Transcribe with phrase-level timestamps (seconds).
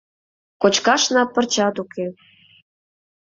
[0.61, 2.07] Кочкашна пырчат уке...